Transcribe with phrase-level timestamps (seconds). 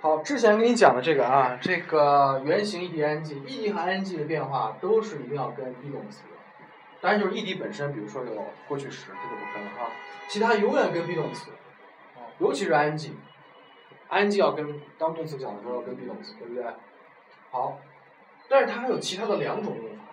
[0.00, 6.36] 好，之前跟你讲的这个啊，这个原型 ed、ing，ed 和 ing 的变化都是一定要跟 be 动词的。
[7.00, 9.90] 当然就是 ed 本身，比如说有过去时，这个不分哈，
[10.28, 11.50] 其他永远跟 be 动词，
[12.38, 16.64] 尤其是 ing，ing 要跟当动词讲的时候要跟 be 动词，对不对？
[17.50, 17.80] 好，
[18.48, 20.04] 但是它还有其他的两种用法，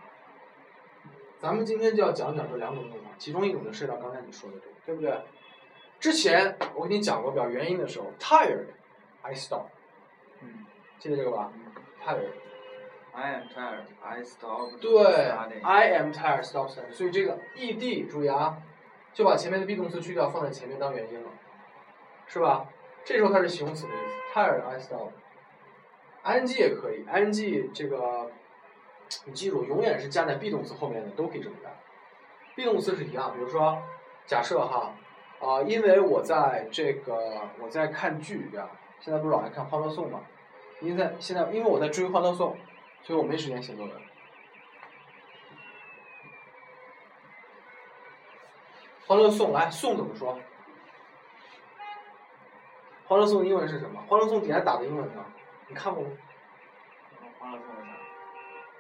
[1.40, 5.16] 咱们今天就要讲讲这两种用法，其中一种就涉及到刚才你说的这个，对不对？
[6.00, 9.68] 之前我跟你讲过表原因的时候，tired，I stop，
[10.42, 10.66] 嗯
[11.00, 11.52] 记得这个吧
[12.04, 12.30] ？tired。
[13.14, 13.86] ，I am tired.
[14.02, 16.92] I stop 对 studying.，I am tired, stop studying。
[16.92, 18.58] 所以这个 ed 注意啊，
[19.14, 21.30] 就把前面的 be 动词去掉，放在前面当原因了，
[22.28, 22.68] 是吧？
[23.04, 25.12] 这时候它是形容词的意思，tired, I stop。
[26.24, 28.32] ing 也可以，ing 这个
[29.26, 31.72] 你记住，永远是加在 be 动词后面的都可以这么干。
[32.56, 33.78] be 动词是一样，比如说
[34.26, 34.92] 假设哈，
[35.40, 38.72] 啊、因为我在这个我在看剧，对吧？
[39.06, 40.24] 现在不是老爱看《欢乐颂》嘛？
[40.82, 42.54] 因为在现在因为我在追《欢乐颂》，
[43.06, 43.96] 所以我没时间写作文。
[49.06, 50.40] 欢乐颂，来颂怎么说？
[53.06, 54.02] 欢乐颂英文是什么？
[54.08, 55.24] 欢乐颂底下打的英文呢？
[55.68, 56.10] 你看过吗？
[57.38, 57.92] 欢乐颂是啥？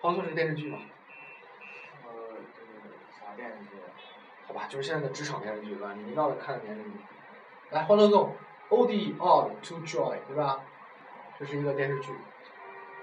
[0.01, 0.79] 欢乐颂是电视剧吗？
[2.03, 2.11] 呃，
[2.55, 3.75] 这个啥电视剧？
[4.47, 6.89] 好吧，就是现在的职场电视剧吧，你一到了看的电视剧。
[7.69, 8.35] 来，欢乐颂
[8.68, 10.60] ，O D odd to joy，对吧？
[11.38, 12.14] 这是一个电视剧。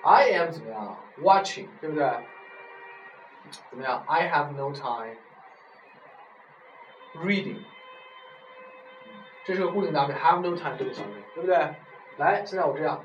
[0.03, 0.97] I am 怎么样？
[1.19, 2.25] Watching，对不对？
[3.69, 4.03] 怎么样？
[4.07, 5.17] I have no time
[7.15, 7.63] reading。
[9.45, 11.75] 这是个固定搭配，have no time 这个小对，对不对？
[12.17, 13.03] 来，现在我这样，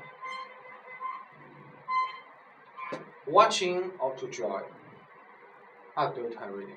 [3.25, 6.75] watching or to joy。have no time reading。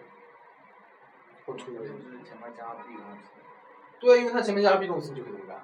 [1.45, 2.03] 或 to 就 reading。
[2.03, 3.31] 是前面加 be 动词。
[4.02, 5.62] 对，因为它前面加了 be 动词，就可以这么干。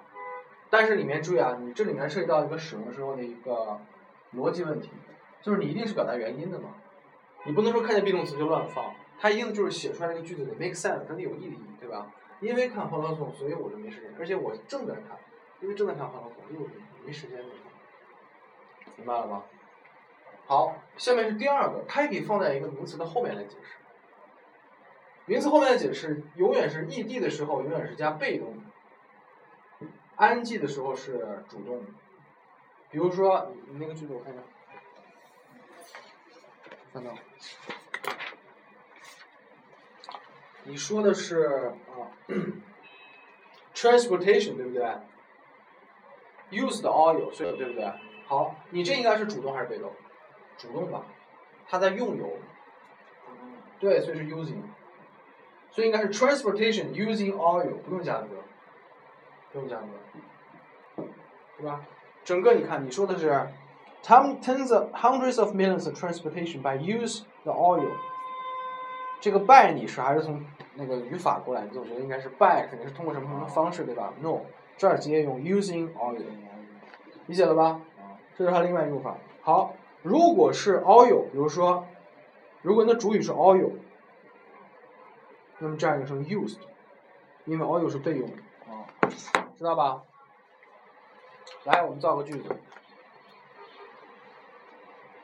[0.70, 3.80] 但是里面注意啊，你这里面涉及到一个使用时候的一个
[4.36, 4.92] 逻辑问题，
[5.42, 6.76] 就是你一定是表达原因的嘛，
[7.46, 12.12] 你不能说看见 be 动词就乱放，它一定就是写出来这个句子得 make sense，它得有意义，对吧？
[12.40, 15.18] 因为看《欢乐颂》，所以我就没时间，而且我正在看，
[15.60, 16.70] 因为正在看《欢乐颂》，又
[17.04, 17.40] 没时间
[18.96, 19.44] 明白了吗？
[20.46, 23.78] 好，下面是第二个，它也可以放在一个名词的后面来解释。
[25.28, 28.64] 名词后面的解释永远是 ed 的时候，永远是加被动的
[30.18, 31.92] ；ing 的时候是主动的。
[32.90, 34.42] 比如说，你那个句子我看一下，
[36.94, 37.14] 翻到，
[40.64, 42.08] 你说的是啊
[43.76, 44.86] ，transportation 对不对
[46.52, 47.92] ？used oil 所以对不对？
[48.28, 49.94] 好，你这应该是主动还是被动？
[50.58, 51.06] 主动吧，
[51.68, 52.32] 它在用油，
[53.82, 54.64] 对，所以是 using。
[55.78, 58.28] 所以应该是 transportation using oil，不用加个，
[59.54, 61.06] 不用加个，
[61.56, 61.82] 对吧？
[62.24, 63.48] 整个你看，你说的是
[64.04, 67.92] ten tens of hundreds of millions of transportation by use the oil。
[69.22, 70.44] 这个 by 你是还是从
[70.74, 71.80] 那个语法过来的？
[71.80, 74.40] 我觉得应该是 by，肯定是通过什么什么方式，对吧？No，
[74.78, 76.24] 这儿直接用 using oil，
[77.28, 77.80] 理解了吧？
[78.36, 79.16] 这是它另外一个用法。
[79.42, 81.86] 好，如果是 oil，比如说，
[82.64, 83.74] 如果你的主语是 oil。
[85.60, 86.58] 那么这样一个成 used，
[87.46, 88.38] 因为 all 是备用的，
[88.72, 88.86] 啊，
[89.58, 90.04] 知道吧？
[91.64, 92.56] 来，我们造个句子。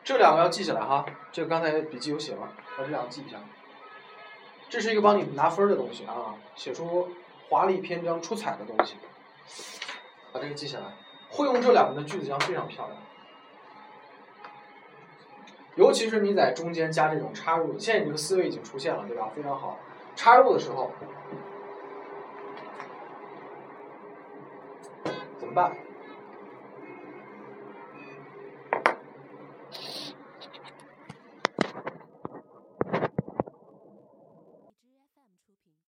[0.03, 2.51] 这两个要记下来哈，这个刚才笔记有写了？
[2.77, 3.37] 把这两个记一下。
[4.69, 7.09] 这是一个帮你拿分的东西啊，写出
[7.47, 8.97] 华丽篇章、出彩的东西。
[10.31, 10.85] 把这个记下来，
[11.29, 12.99] 会用这两个的句子将非常漂亮。
[15.75, 19.29] 尤其是你在中间加这种插入，现在你这个思维已经出现了，对吧？
[19.35, 19.77] 非常好。
[20.15, 20.91] 插入的时候
[25.39, 25.71] 怎么办？